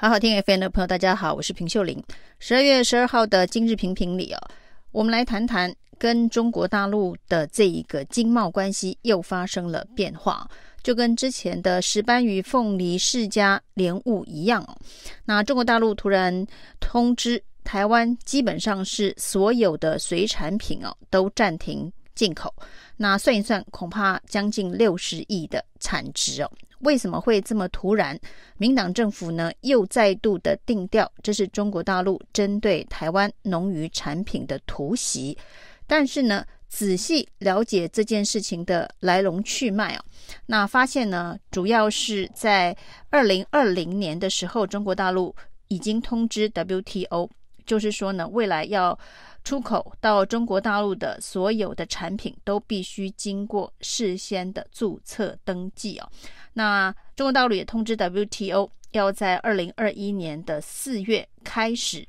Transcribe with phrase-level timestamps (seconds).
[0.00, 2.00] 好好听 FM 的朋友，大家好，我是平秀玲。
[2.38, 4.38] 十二月十二号的今日评评里哦，
[4.92, 10.48] 我们来谈谈跟中国大陆的这一个经贸关系又发生了变化，
[10.84, 14.78] 就跟之前的石斑鱼、凤梨世家莲雾一样哦。
[15.24, 16.46] 那中国大陆突然
[16.78, 22.54] 通知台湾，基本上是所有的水产品哦都暂停进口。
[22.96, 26.50] 那算一算，恐怕将近六十亿的产值哦。
[26.80, 28.18] 为什么会这么突然？
[28.56, 35.36] 民党政府呢又再度的定调，这是中国大陆针对台湾农渔产品的突袭。
[35.86, 40.04] 但是呢，仔细了解这件事情的来龙去脉啊，
[40.46, 42.76] 那发现呢，主要是在
[43.08, 45.34] 二零二零年的时候，中国大陆
[45.68, 47.30] 已经通知 WTO，
[47.64, 48.98] 就是说呢，未来要
[49.44, 56.08] 出口到中国大陆的所有的产品都必须经过事先的注册登记哦。
[56.52, 62.06] 那中国大陆也通知 WTO，要在二零二一年的四月开始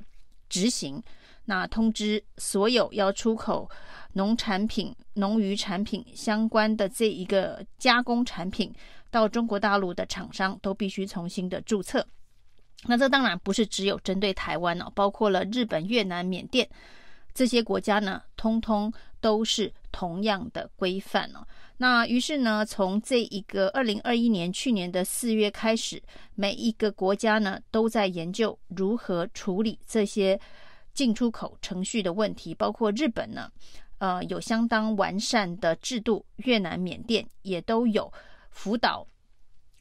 [0.48, 1.02] 执行。
[1.46, 3.68] 那通知所有要出口
[4.12, 8.72] 农产品、农渔产品相关的这一个加工产品
[9.10, 12.06] 到中国大陆的厂商，都必须重新的注册。
[12.84, 16.68] 那这当然不是只有针对台湾哦，包括了日本、越南、缅甸
[17.34, 21.46] 这些国家呢，通通都是同样的规范哦。
[21.76, 26.02] 那于是呢，从这一个二零二一年去年的四月开始，
[26.34, 30.38] 每一个国家呢都在研究如何处理这些
[30.92, 32.54] 进出口程序的问题。
[32.54, 33.50] 包括日本呢，
[33.98, 38.12] 呃，有相当完善的制度；越南、缅甸也都有
[38.50, 39.06] 辅导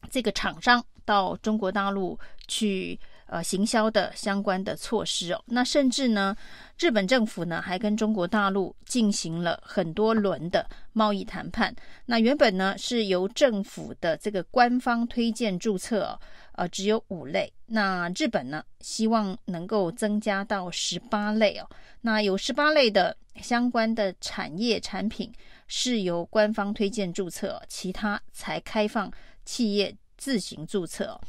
[0.10, 3.00] 这个厂商到中国大陆去。
[3.32, 6.36] 呃，行销的相关的措施哦，那甚至呢，
[6.80, 11.72] 日本政府呢还跟中国大陆进行了很多轮的贸易谈判。
[12.08, 16.20] 那原本呢是由政府的这个官方推荐注册哦，
[16.54, 17.54] 呃，只有五类。
[17.68, 21.70] 那日本呢希望能够增加到十八类哦。
[22.02, 25.32] 那有十八类的相关的产业产品
[25.68, 29.12] 是由官方推荐注册，其他才开放
[29.46, 29.96] 企业。
[30.20, 31.22] 自行注册哦，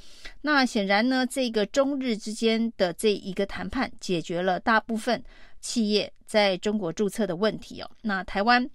[0.42, 5.22] 那显然呢，这个中日之间的这一个谈判解决了大部分
[5.60, 7.90] 企业在中国注册的问题哦。
[8.02, 8.68] 那台湾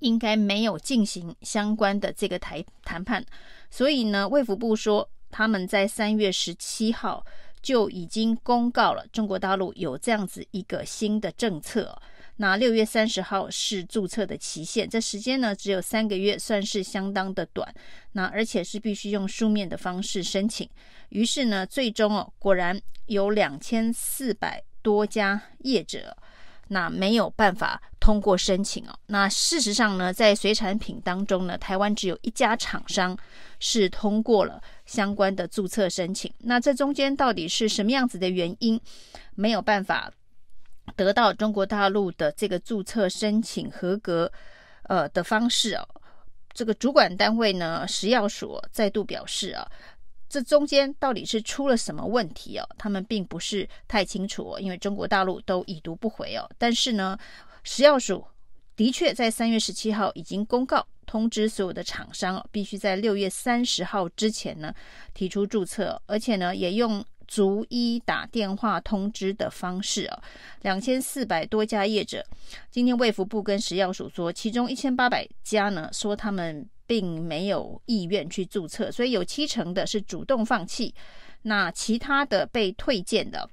[0.00, 3.24] 应该没有进行相关的这个台谈判，
[3.70, 7.24] 所以呢，卫福部说他们在三月十七号
[7.62, 11.96] 就已经公告了中国大陆有这样子一个新的政策。
[12.40, 17.72] 那六月三十号是注册的期限，这时间呢只有三个月，算是相当的短。
[18.12, 20.66] 那而且是必须用书面的方式申请。
[21.10, 26.16] 于是呢，最终哦，果然有两千四百多家业者，
[26.68, 28.98] 那没有办法通过申请哦。
[29.08, 33.14] 那事实上呢，在水产品当中呢，台湾只有一家厂商
[33.58, 36.32] 是通过了相关的注册申请。
[36.38, 38.80] 那这中间到底是什么样子的原因？
[39.34, 40.10] 没有办法。
[40.96, 44.30] 得到中国大陆的这个注册申请合格，
[44.84, 45.86] 呃的方式哦，
[46.52, 49.66] 这个主管单位呢，食药署再度表示啊，
[50.28, 52.68] 这中间到底是出了什么问题哦？
[52.76, 56.48] 他们并不是太清楚哦，因为中国大陆都已读不回哦。
[56.58, 57.16] 但是呢，
[57.62, 58.24] 食药署
[58.74, 64.74] 的确在三月十七号已经公告通知所有的厂商必须在六月三十号之前呢
[65.14, 67.04] 提出注册，而且呢也用。
[67.30, 70.20] 逐一打电话通知的方式啊，
[70.62, 72.26] 两千四百多家业者，
[72.72, 80.92] 今天卫福部跟食药署说，其中一千八百家呢说他们并没有意愿去注册，所以有七成的是主动放弃，
[81.42, 83.48] 那其他的被退件的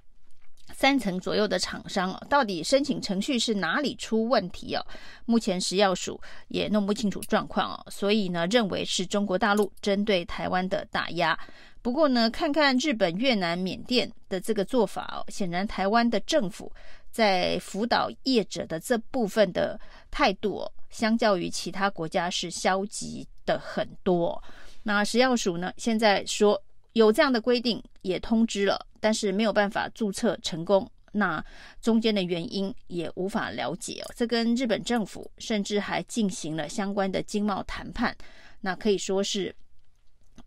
[0.73, 4.83] 三成左右的厂商，到底申请程序是哪里出问题啊？
[5.25, 11.37] 目前食药署也弄不清楚状况哦，所以呢，认为是中国大陆针对台湾的打压。
[11.81, 16.71] 不过呢，看看日本、越南、缅甸的这个做法哦，显然台湾的政府
[17.11, 19.79] 在辅导业者的这部分的
[20.11, 24.43] 态度哦，相较于其他国家是消极的很多。
[24.83, 26.61] 那食药署呢，现在说
[26.93, 30.89] 有这样的规定，也通知了，但是没有办法注册成功。
[31.13, 31.43] 那
[31.81, 34.13] 中间的原因也无法了解哦。
[34.15, 38.15] 这跟日本政府甚至还进行了相关的经贸谈判，
[38.59, 39.55] 那可以说是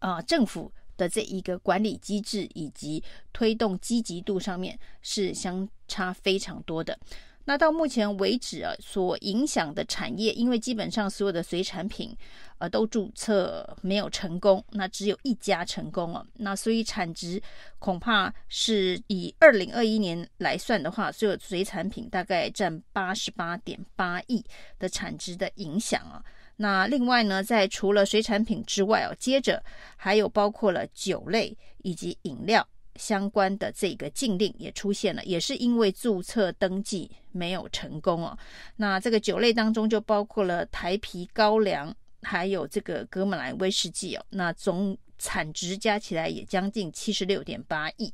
[0.01, 0.71] 啊、呃，政府。
[1.01, 3.03] 的这一个管理机制以及
[3.33, 6.99] 推动积极度上面是相差非常多的。
[7.47, 12.15] 那到目前为止啊，所影响的产业，因为基本上所有的水产品
[12.59, 16.25] 呃都注册没有成功，那只有一家成功了。
[16.35, 17.43] 那所以产值
[17.79, 24.45] 恐怕是以二零二一年来算的话，所有水产品大概占八十八点八亿
[24.79, 26.23] 的产值的影响啊。
[26.63, 29.65] 那另外呢，在除了水产品之外哦，接着
[29.97, 32.67] 还有包括了酒类以及饮料
[32.97, 38.39] 相关的这个禁令也出现了，也是因为注册登记没有成功哦。
[38.77, 44.27] 那这个酒类当中就包括了台啤、高粱，还有这个噶玛兰威士忌哦。
[44.29, 48.13] 那总产值加起来也将近七十六点八亿。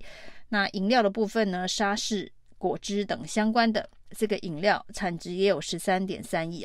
[0.51, 6.65] 那饮料的部分呢，沙士、果汁等相关的这个饮料产值也有十三点三亿。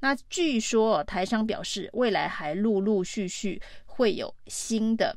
[0.00, 5.16] 那据说台商表示，未来还陆陆续续会有新的。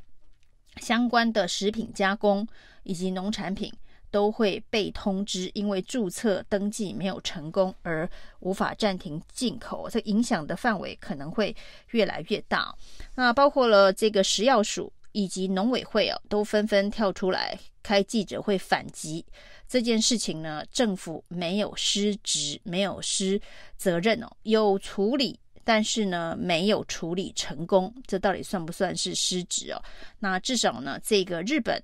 [0.77, 2.47] 相关的食品加工
[2.83, 3.73] 以及农产品
[4.09, 8.09] 都会被通知，因为注册登记没有成功而
[8.39, 11.53] 无法暂停进口，这影响的范围可能会
[11.89, 12.73] 越来越大。
[13.15, 17.59] 那包括了这个食药署以及农委会哦，都纷纷跳出来
[17.89, 19.25] 开记者会反击
[19.67, 20.63] 这件事情呢。
[20.71, 23.41] 政府没有失职，没有失
[23.77, 25.39] 责任哦，有处理。
[25.63, 29.81] 但是呢，没有处理成功，这到底算不算是失职哦？
[30.19, 31.81] 那至少呢，这个日本、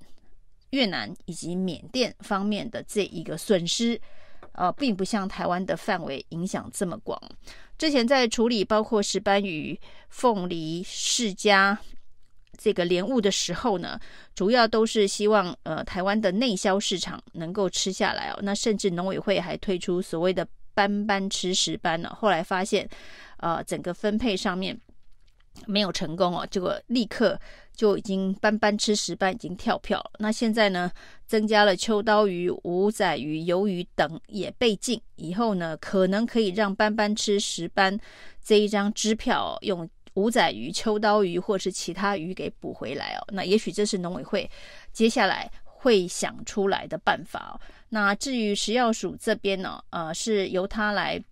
[0.70, 4.00] 越南以及缅甸方面的这一个损失，
[4.52, 7.20] 呃，并不像台湾的范围影响这么广。
[7.80, 9.80] 之前在处理包括石斑鱼、
[10.10, 11.76] 凤梨、释迦
[12.58, 14.00] 这个莲雾的时候呢，
[14.34, 18.40] 主要都是希望呃台湾的内销市场能够吃下来哦。
[18.42, 22.90] 那甚至农委会还推出所谓的班班吃石斑呢，后来发现。
[23.38, 24.80] 呃，整个分配上面
[25.68, 27.40] 没有成功哦，结果立刻
[27.76, 30.12] 就已经班班吃石斑已经跳票了。
[30.20, 30.90] 那现在呢，
[31.28, 38.00] 增加了秋刀鱼、五仔鱼、鱿鱼等也被禁，以后呢，可能可以让班班吃石斑
[38.42, 43.24] 这一张支票，用五仔鱼、秋刀鱼或是其他鱼给补回来哦。
[43.30, 44.50] 那也许这是农委会
[44.92, 47.62] 接下来会想出来的办法哦。
[47.88, 51.24] 那至于食药署这边呢，呃，是由他来。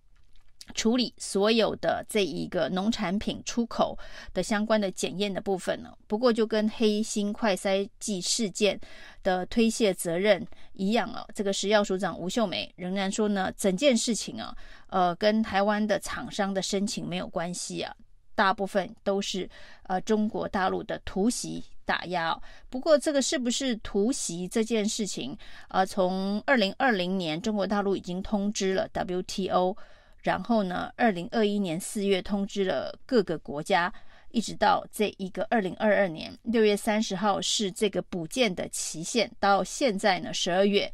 [0.74, 4.00] 处理所有的这一个农产品出口
[4.34, 8.80] 的相关的检验的部分呢，不过就跟黑心快筛剂事件
[9.24, 14.56] 的推卸责任一样啊，这个食药署长吴秀梅仍然说呢，整件事情啊，
[14.88, 17.94] 呃，跟台湾的厂商的申请没有关系啊，
[18.36, 19.50] 大部分都是
[19.84, 22.40] 呃中国大陆的突袭打压。
[22.70, 25.38] 不过这个是不是突袭这件事情，
[25.70, 29.76] 呃，从二零二零年中国大陆已经通知了 WTO。
[30.24, 33.94] 然后呢，二零二一年四月通知了各个国家，
[34.32, 40.90] 一直到这一个二零二二年六月三十号是这个补件的期限，到现在呢十二月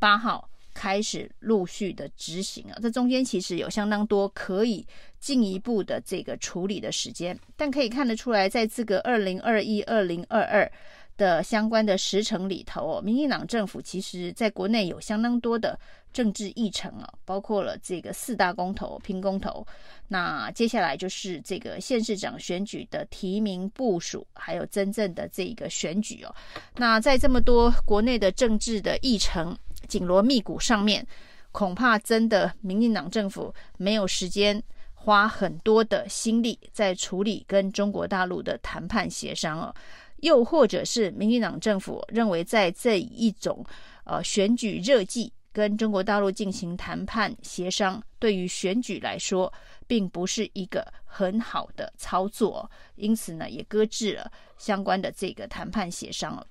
[0.00, 2.78] 八号开始陆续的执行啊。
[2.82, 4.86] 这中间其实有相当多可以
[5.20, 10.70] 进一步的这个处理的时间，但可以看得出来，在这个二零二一、二零二二。
[11.18, 15.78] 的相关的时程里头，民进党政府其实在国内有相当多的
[16.10, 19.64] 政治议程啊，包括了这个四大公投、拼公投，
[20.08, 26.34] 那接下来就是这个县市长选举的提名部署，还有真正的这个选举哦。
[26.76, 29.56] 那在这么多国内的政治的议程
[29.92, 31.06] 紧锣密鼓上面，
[31.50, 34.62] 恐怕真的民进党政府没有时间
[34.94, 39.74] 花很多的心力在处理跟中国大陆的谈判协商哦。
[40.20, 43.62] 又或者是民进党政府认为，在这一种
[44.04, 49.52] 呃选举热季跟中国大陆进行谈判协商，对于选举来说，
[49.86, 56.46] 并不是一个很好的操作，因此呢，也搁置了相关的这个谈判协商了。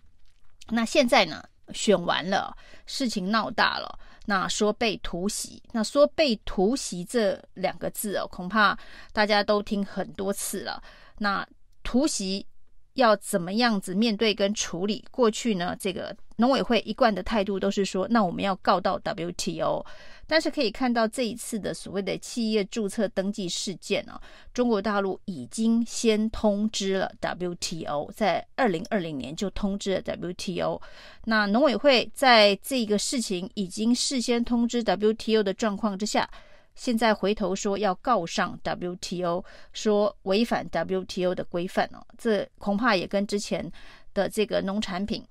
[0.70, 8.78] 那现在呢，选完了，事情闹大了，那说被突袭，那说被突袭这两个字哦，恐怕
[9.14, 10.82] 大家都听很多次了。
[11.20, 11.48] 那
[11.84, 12.46] 突袭。
[12.96, 15.06] 要怎么样子面对跟处理？
[15.12, 19.86] 过去呢，这个农委会一贯的态度都是说，那我们要告到 WTO。
[20.26, 24.20] 但是可以看到这一次的所谓的企业注册登记事件啊，
[24.54, 30.82] 中国大陆已经先通知了 WTO，在二零二零年就通知了 WTO。
[31.26, 36.28] 那农委会在这个事情已经事先通知 WTO 的状况之下。
[36.74, 39.44] 现在回头说要告上 WTO，
[39.74, 43.70] 说违反 WTO 的规范哦，这恐怕也跟之前
[44.14, 45.22] 的这个农产品、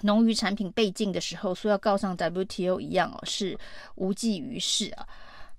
[0.00, 3.58] 农渔产品被禁的时候说要告上 WTO 一样哦，是
[3.96, 5.06] 无济于事啊。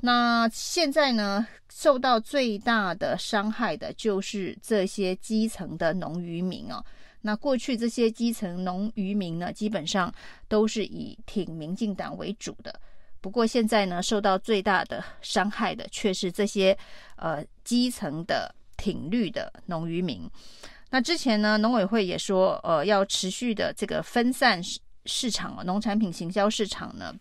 [0.02, 6.84] 那现在呢，受到最大的伤害的就是这些基层的农渔民哦。
[7.22, 10.14] 那过去这些基层农渔民呢，基本上
[10.50, 12.78] 都是以挺民进党为主的。
[13.22, 16.78] 不过现在呢，受到最大的伤害的却是这些
[17.16, 20.30] 呃基层的挺绿的农渔民。
[20.94, 27.12] 那之前呢，农委会也说，呃，要持续的这个分散市市场农产品行销市场呢，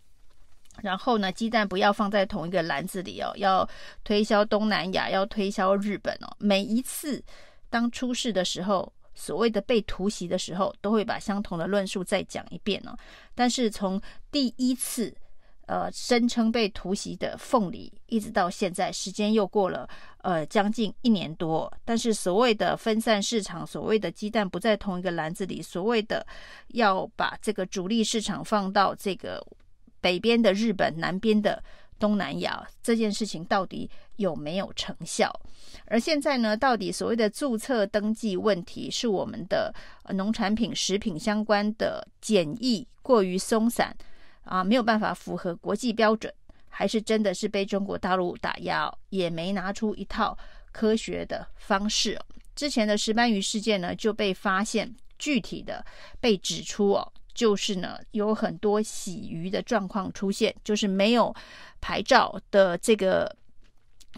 [0.83, 3.67] 然后呢，鸡蛋不要放在同一个篮子里哦，要
[4.05, 6.29] 推销东南亚，要推销日本哦。
[6.37, 7.25] 每一次
[7.71, 12.95] 当出事的时候，所谓的被突袭的时候，都会把相同的论述再讲一遍哦。
[13.35, 13.99] 但是从
[14.31, 15.17] 第一次
[15.67, 19.89] 呃声称被突袭的凤梨，一直到现在，时间又过了
[20.19, 21.73] 呃将近一年多。
[21.85, 26.27] 但是所谓的分散市场，所谓的鸡蛋不在同一个篮子里，所谓的
[26.69, 29.45] 要把这个主力市场放到这个
[30.01, 31.63] 北边的日本，南边的。
[31.99, 35.33] 东南亚这件事情到底有没有成效？
[35.87, 39.73] 而现在呢，到底所谓的注册登记问题是我们的
[40.09, 43.97] 农产品、食品相关的检疫过于松散
[44.45, 46.33] 啊，没有办法符合国际标准，
[46.69, 50.37] 还是真的是被中国大陆打压，也没拿出一套
[50.71, 52.19] 科学的方式？
[52.55, 55.85] 之前的石斑鱼事件呢，就被发现具体的
[56.21, 57.13] 被指出哦。
[57.35, 61.35] 就是呢，有很多洗鱼的状况出现，就是没有
[61.81, 63.35] 牌照的这个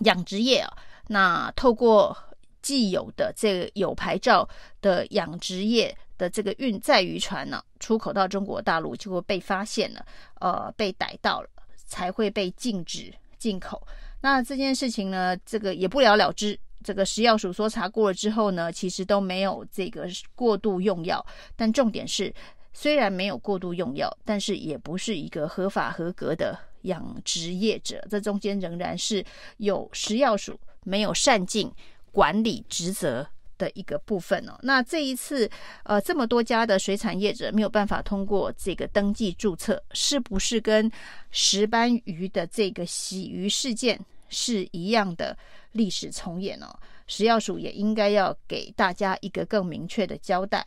[0.01, 0.77] 养殖业啊，
[1.07, 2.17] 那透过
[2.61, 4.49] 既有的这个有牌照
[4.83, 10.07] 的养殖业的这个运载渔船呢，出口到中国大陆就会被发现了，
[10.41, 11.49] 呃，被逮到了，
[11.87, 13.87] 才会被禁止进口。
[14.21, 16.59] 那这件事情呢，这个也不了了之。
[16.83, 21.25] 这个食药署说查过了之后呢，其实都没有这个过度用药，
[21.57, 22.33] 但重点是。
[22.77, 28.05] 虽然没有过度用药，但是也不是一个合法合格的养殖业者。
[28.11, 29.25] 这中间仍然是
[29.59, 31.73] 有食药署没有善尽
[32.11, 33.25] 管理职责
[33.59, 34.59] 的一个部分哦。
[34.63, 35.51] 那这一次，
[35.85, 40.91] 呃，这么多家的水产业者没有办法通过这个登记注册，是不是跟
[41.31, 45.37] 石斑鱼的这个洗鱼事件是一样的
[45.73, 46.69] 历史重演呢？
[47.07, 50.67] 食药署也应该要给大家一个更明确的交代，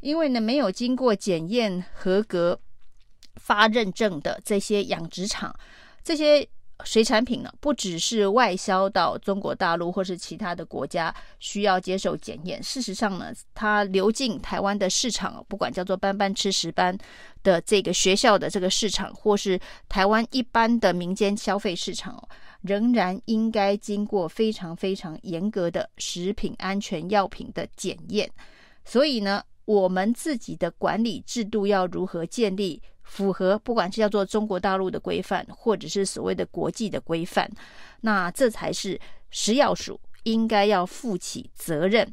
[0.00, 2.60] 因为呢，没有经过检验合格、
[3.36, 5.58] 发认证的这些养殖场，
[6.04, 6.46] 这些
[6.84, 16.96] 水产品呢，不只是外销到中国大陆或是其他的国家需要接受检验，事实上呢，它流进台湾的市场，不管叫做班班吃食班
[17.42, 19.58] 的这个学校的这个市场，或是
[19.88, 22.22] 台湾一般的民间消费市场。
[22.62, 28.28] 仍然应该经过非常非常严格的食品安全药品的检验，
[28.84, 37.50] 所以呢，我们自己的管理制度要如何建立，符合不管是叫做中国大陆的规范，或者是所谓的国际的规范，
[38.02, 39.00] 那这才是
[39.30, 42.12] 食药署应该要负起责任，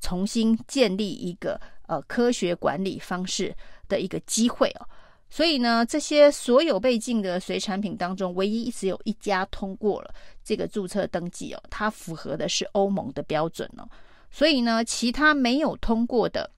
[0.00, 3.54] 重新建立一个呃科学管理方式
[3.88, 4.86] 的一个机会哦。
[5.28, 13.86] 所以呢，这些所有被禁的水产品当中，唯一只有一家通过了这个注册登记哦，它符合的是欧盟的标准哦。
[14.30, 16.50] 所以呢，其他没有通过的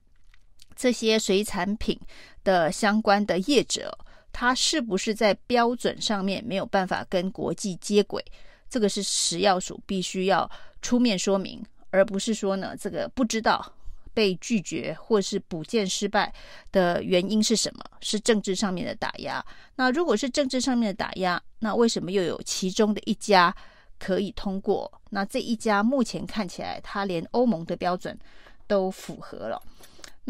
[0.80, 2.00] 这些水产品
[2.42, 3.94] 的相关的业者，
[4.32, 8.24] 他是不是在标准上面没有办法跟国际接轨？
[8.70, 13.74] 这个是食药署必须要出面说明，而不是说呢，这个不知道。
[14.12, 16.34] 被拒绝或是补件失败
[16.72, 17.84] 的原因是什么？
[18.00, 19.42] 是政治上面的打压。
[19.76, 23.54] 那如果是政治上面的打压，那为什么又有其中的一家
[24.00, 24.90] 可以通过？
[25.10, 28.18] 那这一家目前看起来，它连欧盟的标准
[28.66, 29.62] 都符合了。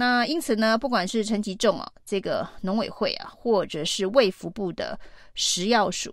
[0.00, 4.98] 那因此呢，不管是陈吉仲啊，这个农委会啊，或者是卫福部的
[5.34, 6.10] 食药署，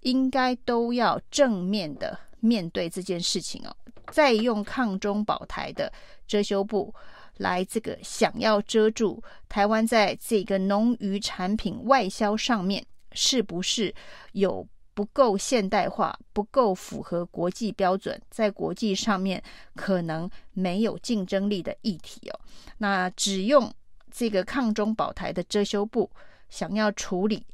[0.00, 3.74] 应该都要正面的面对这件事情哦。
[4.10, 5.90] 再用抗中保台的
[6.26, 6.94] 遮羞布
[7.38, 13.94] 来这个想要遮住台湾在这个农渔产品外销上面是不是
[14.32, 19.42] 有不够现代化、不够符合国际标准，在国际上面
[19.74, 22.40] 可能没有竞争力的议题哦？
[22.78, 23.72] 那只用
[24.10, 26.10] 这个抗中保台的遮羞布，
[26.50, 27.46] 想要处理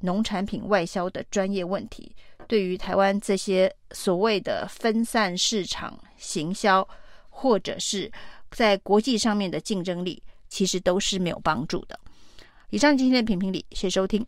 [0.00, 2.14] 农产品外销的专业问题。
[2.46, 6.86] 对于台湾这些所谓的分散市场行销，
[7.28, 8.10] 或者是
[8.50, 11.98] 在国际上面的竞争力，其实都是没有帮助的。
[12.70, 14.26] 以上今天的评评理，谢谢收听。